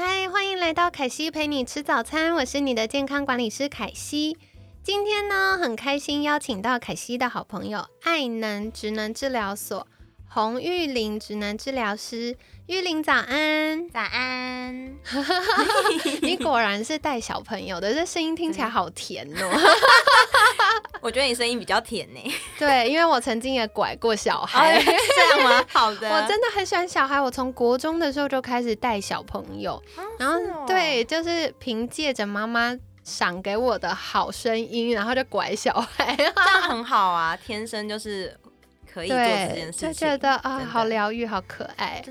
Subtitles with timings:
[0.00, 4.38] 嗨，欢迎来到凯西陪你吃早餐，我是你的健康管理师凯西。
[4.80, 9.84] 今天呢，很开心邀请到凯西的好朋友爱能职能治疗所
[10.28, 12.36] 洪玉玲职能治疗师。
[12.68, 14.94] 玉玲早安，早安。
[16.22, 19.60] 你果然是带小朋友的，这声音听起来好甜哦。
[21.00, 22.20] 我觉得你声音比较甜呢。
[22.58, 25.64] 对，因为我曾经也拐过小孩， 这样吗？
[25.72, 26.08] 好的。
[26.10, 29.82] 我真的很喜欢小孩，我从国中的时候就开始带小朋友，
[30.18, 38.36] 然后对，就是凭借着妈妈赏给我的好声音，然后就拐小孩，这样很好啊，天生就是
[38.92, 42.02] 可以做这件事情，就觉得啊，好疗愈，好可爱。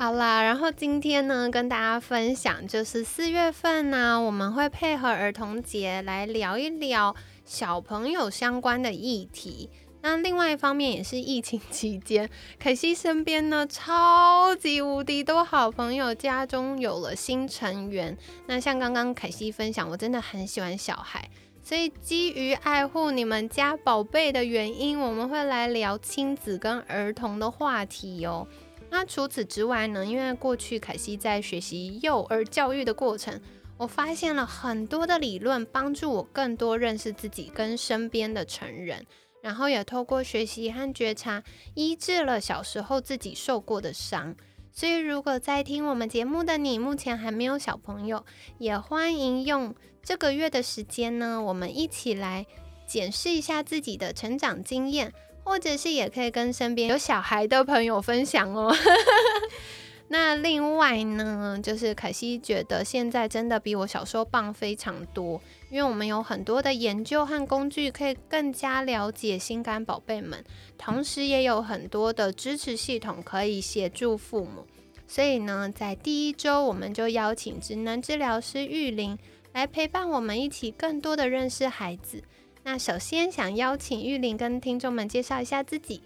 [0.00, 9.68] 好啦，然后今天呢，跟大家分享就是四月份呢，我们会配合儿童节来聊一聊小朋友相关的议题。
[10.00, 18.16] 那另外一方面也是疫情期间，凯西身边呢超级无敌多好朋友家中有了新成员。
[18.46, 21.28] 那像刚刚凯西分享，我真的很喜欢小孩，
[21.62, 28.48] 所以基于爱护你们家宝贝的原因，我们会来聊亲子跟儿童的话题哦。
[28.90, 30.04] 那除此之外呢？
[30.04, 33.40] 因为过去凯西在学习幼儿教育的过程，
[33.78, 39.06] 我发现了很多的理论，帮助我更多认识自己跟身边的成人，
[39.42, 41.42] 然后也透过学习和觉察，
[41.74, 44.34] 医治了小时候自己受过的伤。
[44.72, 48.24] 所以，如果在听我们节目的你，目前还没有小朋友，
[48.58, 52.46] 也欢迎用这个月的时间呢，我们一起来
[52.86, 55.12] 检视一下自己的成长经验。
[55.42, 58.74] 或者是也可以跟身边有小孩的朋友分享哦。
[60.12, 65.40] 那另外呢，就是凯西觉得现在真的比我小时候棒非常多，
[65.70, 70.44] 因为我们有很多的研究和工具，可以更加了解心肝宝贝们，
[70.76, 74.66] 同时也有很多的支持系统可以协助父母。
[75.06, 79.16] 所以呢，在第一周，我们就邀请职能治疗师玉玲
[79.52, 82.20] 来陪伴我们一起更多的认识孩子。
[82.62, 86.02] 那首先想邀请玉玲跟听众们介绍一下自己。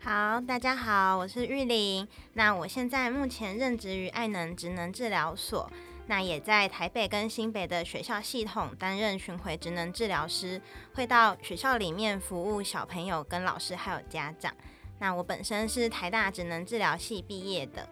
[0.00, 2.06] 好，大家好，我是玉玲。
[2.32, 5.70] 那我现在目前任职于爱能职能治疗所，
[6.06, 10.60] 那也在台北跟新北的学校系统担任巡回职能治疗师，
[10.94, 14.52] 会到学校里面服务小朋友、跟老师还有家长。
[14.98, 17.88] 那我本身是台大职能治疗系毕业的。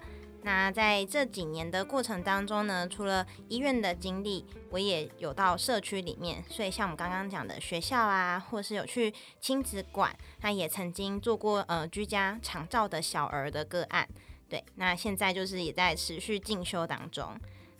[0.46, 14.08] 那在这几年的过程当中呢，除了医院的经历，我也有到社区里面，所以像我们刚刚讲的学校啊，或是有去亲子馆，那也曾经做过呃居家长照的小儿的个案，
[14.48, 17.36] 对，那现在就是也在持续进修当中。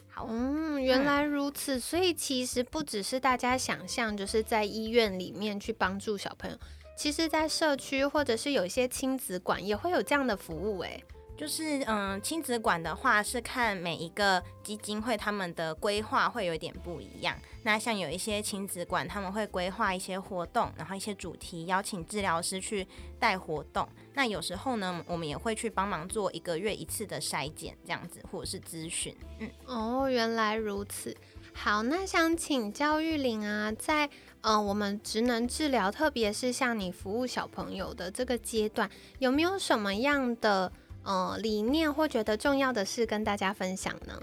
[0.09, 6.59] 好，嗯，原来如此，所以其实不只是大家想象，就是在医院里面去帮助小朋友，
[6.97, 11.05] 其实在社区或者是有一些亲子馆也会有这样的服务，诶。
[11.37, 17.37] 就是嗯，亲子馆的话是看每一个基金会他们的规划会有点不一样。
[17.63, 22.87] 那像有一些亲子馆，他们会规划一些活动，然后一些主题，邀请治疗师去
[23.19, 23.87] 带活动。
[24.15, 29.15] 那有时候呢，我们也会去帮忙做一个月一次的筛检，这样子或者是咨询。
[29.41, 31.15] 嗯，哦，原来如此。
[31.53, 34.09] 好，那想请教玉玲啊，在
[34.41, 40.73] 嗯我们职能治疗，特别是像你服务小朋友的这个阶段，有没有什么样的？
[41.07, 44.21] 呃，理念或觉得重要的事跟大家分享呢？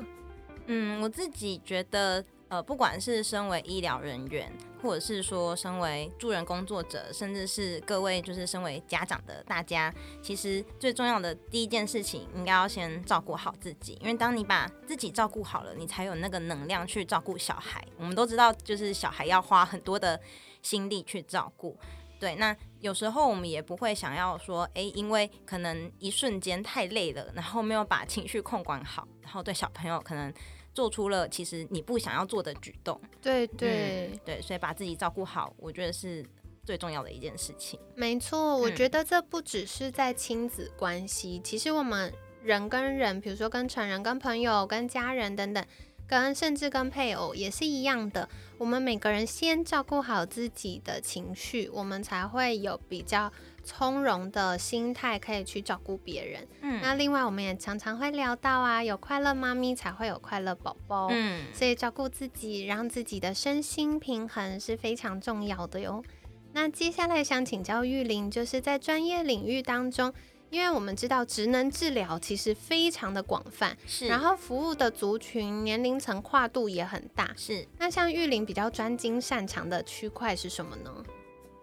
[0.68, 4.52] 嗯，我自己觉得，呃，不管是身为医疗人员，
[4.82, 13.98] 或者是说身为助人工作者，甚至是各位就是身为家长的大家，其实最重要的第一件事情，应该要先照顾好自己。
[14.02, 17.82] 因为当你把自己照顾好了，你才有那个能量去照顾小孩。
[17.98, 20.20] 我们都知道，就是小孩要花很多的
[20.62, 21.78] 心力去照顾。
[22.24, 30.34] 对，那有时候我们也不会想要说，哎，因为可能一瞬间太累了，然后没有把情绪控管好，然后对小朋友可能
[30.74, 32.98] 做出了其实你不想要做的举动。
[33.22, 36.26] 对对对，所以把自己照顾好，我觉得是
[36.64, 37.78] 最重要的一件事情。
[37.94, 45.62] 没错，我觉得这不只是在亲子关系，其实我们人跟人，比如说跟成人、跟朋友、跟家人等等。
[46.08, 48.28] 跟甚至跟配偶也是一样的。
[48.58, 53.32] 我们每个人先照顾好自己的情绪，我们才会有比较
[53.64, 56.48] 从容的心态可以去照顾别人。
[56.62, 61.08] 嗯，那另外我们也常常会聊到啊，有快乐妈咪才会有快乐宝宝。
[61.12, 66.04] 嗯，所以照顾自己，让自己的身心平衡是非常重要的哟。
[66.54, 70.14] 那接下来想请教玉玲，就是在专业领域当中。
[70.54, 77.68] 因为我们知道职能治疗其实非常的广泛，是，然后服务的族群年龄层跨度也很大，是。
[77.80, 81.04] 那像玉林比较专精擅长的区块是什么呢？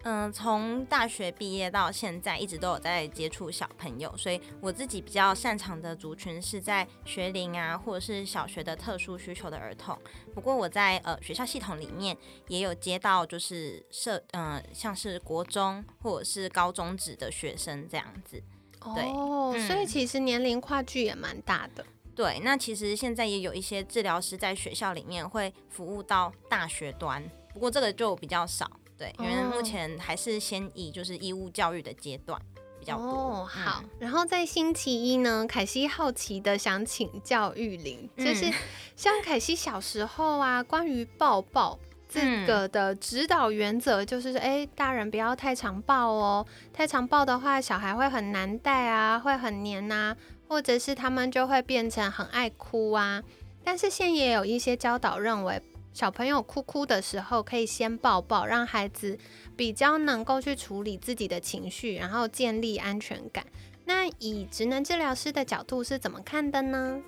[0.02, 9.96] 嗯，从大学毕业到现在，一直都有在接触小朋友，所以我自己比较擅长的族群是在学龄啊，或者是小学的特殊需求的儿童。
[10.34, 12.16] 不过我在呃学校系统里面
[12.48, 18.42] 也有接到，就是社嗯，像是国中或者是高中职的学生这样子。
[18.80, 21.84] 哦，所以其实年龄跨距也蛮大的。
[22.14, 27.22] 对，那其实现在也有一些治疗师在学校里面会服务到大学端，
[27.54, 28.70] 不过这个就比较少。
[28.98, 32.38] 对，因为目前还是先以就是义务教育的阶段
[32.78, 33.06] 比较多。
[33.06, 33.82] 哦，好。
[33.98, 38.52] 然后在星期一呢，凯西好奇的想请教玉玲，就是
[38.96, 41.78] 像凯西小时候啊，关于抱抱。
[42.12, 50.16] 这个的指导原则就是，哎，大人不要太常抱哦，太常抱的话，小孩会很难带啊，会很黏呐，
[50.48, 53.22] 或者是他们就会变成很爱哭啊。
[53.62, 55.62] 但是现也有一些教导认为，
[55.92, 59.16] 小朋友哭哭的时候可以先抱抱，让孩子
[59.56, 63.46] 比较能够去处理自己的情绪，然后建立安全感。
[63.84, 67.00] 那以职能治疗师的角度是怎么看的呢？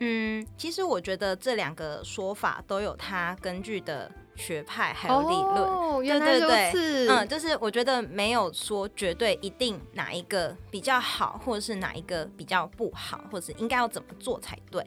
[0.00, 4.10] 嗯，其实我觉得这两个说法都有它根据的。
[4.36, 14.84] 学派还有理论，对对对，嗯，就是我觉得没有说绝对一定哪一个比较好，或者是哪一个比较不好，或者是应该要怎么做才对，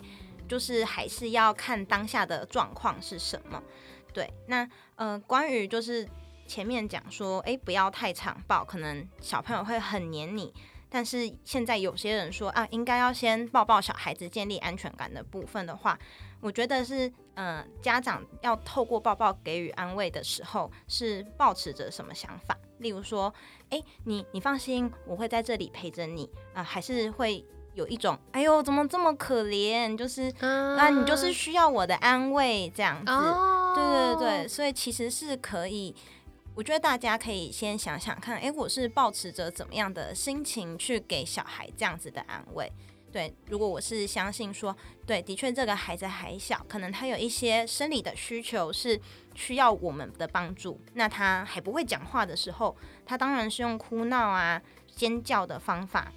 [0.48, 3.62] 就是还是要看当下的状况是什么。
[4.14, 6.08] 对，那呃，关于就是
[6.46, 10.54] 前面讲说，哎，不要太长抱，可能小朋友会很黏你。
[10.89, 15.98] 但是现在有些人说啊，应该要先抱抱小孩子，建立安全感的部分的话，
[16.39, 22.57] 我觉得是，嗯，家长要透过抱抱给予安慰的时候，是抱持着什么想法？
[22.80, 23.34] 例如说，
[23.69, 29.98] 哎，你你放心，我会在这里陪着你啊，还是会有一种，哎呦，怎么这么可怜？
[29.98, 33.12] 就是啊，你就是需要我的安慰这样子，
[33.75, 35.95] 对对对，所以其实是可以。
[36.57, 42.68] 我觉得大家可以先想想看，哎，我是保持着怎么样的心情去给小孩这样子的安慰？
[43.12, 44.75] 对，如果我是相信说，
[45.06, 49.00] 对，的确这个孩子还小，可能他有一些生理的需求是
[49.36, 50.81] 需要我们的帮助。
[50.95, 52.75] 那他还不会讲话的时候，
[53.06, 54.59] 他当然是用哭闹啊、
[54.95, 56.12] 尖叫的方法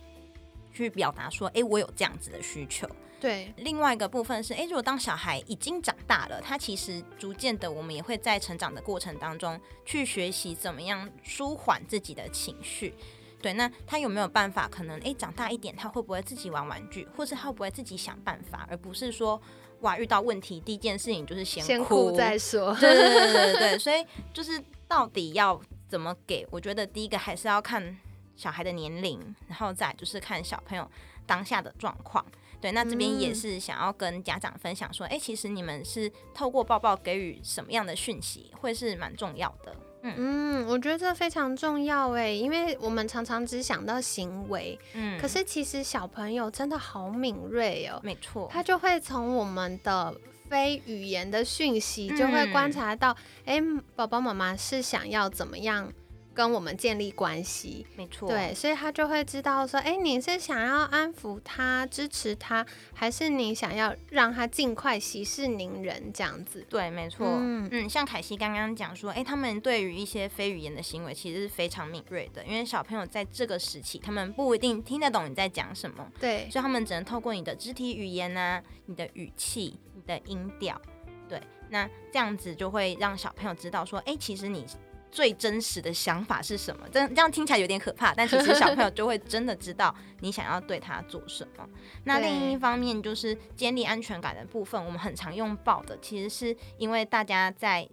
[0.72, 2.88] 去表达说，哎，我有这样子的需求。
[3.20, 12.94] 对，另外一个部分是，诶，如果当小孩已经长大了，他其实逐渐的，我们也会在成长的过程当中去学习怎么样舒缓自己的情绪。
[13.42, 14.66] 对，那他有没有办法？
[14.68, 19.40] 可能诶，长大一点，他会不会自己玩玩具，或是他会不会自己想办法，而不是说
[19.80, 22.74] 哇，遇到问题第一件事情就是先哭再说。
[22.76, 26.46] 对对对对对，所以就是到底要怎么给？
[26.50, 27.98] 我觉得第一个还是要看
[28.36, 29.18] 小孩的年龄，
[29.48, 30.90] 然后再就是看小朋友
[31.26, 32.24] 当下的状况。
[32.60, 39.74] 对，那这边也是想要跟家长分享说，哎，其实你们是透过抱抱给予什么样的讯息，会是蛮重要的。
[40.02, 50.14] 嗯嗯，我觉得这非常重要哎，因为我们常常只想到行为，嗯，可是其实小朋友真的好敏锐哦，没错，他就会从我们的
[50.48, 53.14] 非语言的讯息，就会观察到，
[53.44, 53.60] 哎，
[53.94, 55.92] 宝宝妈妈是想要怎么样。
[56.40, 66.64] 跟我们建立关系，没错，对，所以他就会知道说，哎，你是想要安抚他、支持他，还是你想要让他尽快息事宁人这样子？
[66.70, 80.80] 对，没错，嗯嗯，像凯西刚刚讲说，哎，他们对于一些非语言的行为其实是非常敏锐的，因为小朋友在这个时期，他们不一定听得懂你在讲什么，对，所以他们只能透过你的肢体语言啊、你的语气、你的音调，
[81.28, 84.64] 对，那这样子就会让小朋友知道说，哎，其实你。
[85.10, 86.86] 最真实的想法是什么？
[86.90, 91.68] 这这样听起来有点可怕，但其实小朋友就会真的知道你想要对他做什么。
[92.04, 97.88] 那另一方面就是建立安全感的部分，我们很常用抱的，其实是因为大家在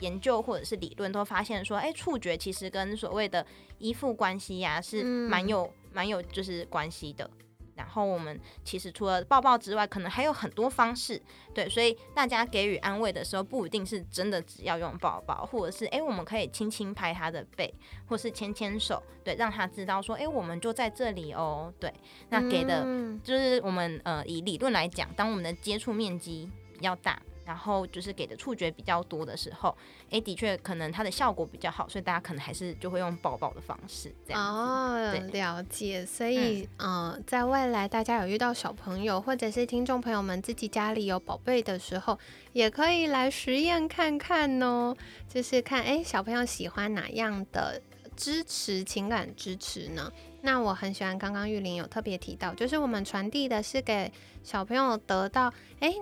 [0.00, 3.44] 研究或者是理论都发现说，哎，触觉其实跟所谓的
[3.78, 7.28] 依附关系呀是蛮有蛮有就是关系的。
[7.74, 11.20] 然后我们其实除了抱抱之外，可能还有很多方式，
[11.54, 17.72] 对，所以大家给予安慰的时候，不一定是真的只要用抱抱，或者是诶，我们可以轻轻拍他的背，
[18.06, 21.92] 或是牵牵手，对，让他知道说，诶，我们就在这里哦，对，
[22.28, 22.84] 那给的
[23.22, 26.50] 就是我们呃以理论来讲，当我们的接触面积。
[26.80, 27.20] 比较大。
[27.50, 29.76] 然后就是给的触觉比较多的时候，
[30.08, 34.40] 哎，的确可能它的效果比较好，所以大家可能还是就会用抱抱的方式这样。
[34.40, 36.06] 哦，了解。
[36.06, 42.16] 所以，嗯，在未来大家有遇到小朋友或者是听众朋友们自己家里有宝贝的时候，
[42.52, 44.94] 也可以来实验看看哦。
[45.28, 47.82] 就是看，哎，小朋友喜欢哪样的
[48.16, 50.12] 支持情感支持呢？
[50.42, 54.12] 那我很喜欢刚刚玉林有特别提到，就是我们传递的是给
[54.44, 55.92] 小朋友得到，哎。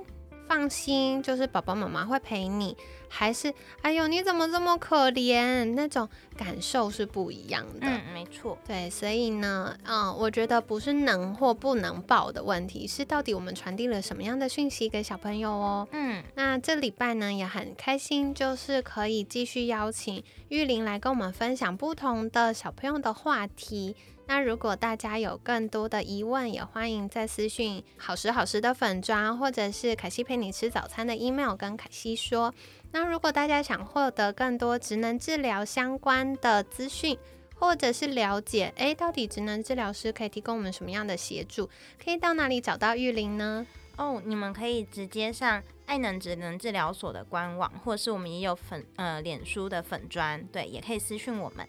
[0.49, 2.75] 放心，就是宝宝妈妈会陪你，
[3.09, 3.53] 还是
[3.83, 5.75] 哎呦你怎么这么可怜？
[5.75, 7.87] 那种感受是不一样的。
[7.87, 8.57] 嗯，没错。
[8.67, 15.87] 对，所以呢，嗯，我觉得不是能或不能抱的问题，是到底我们传递了什么样的讯息给小朋友哦。
[15.93, 23.95] 嗯，那这礼拜呢也很开心，就是可以继续邀请玉玲来跟我们分享不同的小朋友的话题。
[24.29, 32.55] 那如果大家有更多的疑问，也欢迎在私讯好时好时的粉砖，或者是凯西陪你吃早餐的 email 跟凯西说。
[32.93, 37.17] 那如果大家想获得更多职能治疗相关的资讯，
[37.55, 41.71] 或者是了解，诶，到底职能治疗师可以提供我们什么样的协助，
[42.05, 43.67] 可以到哪里找到玉玲呢？
[43.97, 51.67] 哦，你们可以直接上爱能职能治疗所的官网，或是我们也有粉呃脸书的粉砖，对，也可以私讯我们。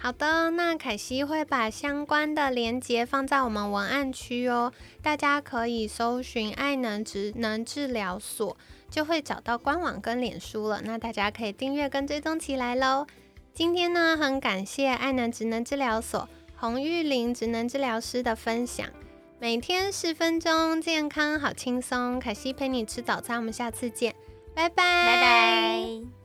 [0.00, 8.56] 好的，那凯西会把相关的链接放在我们文案区哦，大家可以搜寻爱能职能治疗所，
[8.88, 10.80] 就会找到官网跟脸书了。
[10.84, 13.06] 那大家可以订阅跟追踪起来喽。
[13.52, 18.86] 今天呢，很感谢爱能职能治疗所洪玉玲职能治疗师的分享，
[19.40, 22.20] 每天十分钟，健康好轻松。
[22.20, 24.14] 凯西陪你吃早餐，我们下次见，
[24.54, 26.17] 拜拜，拜拜。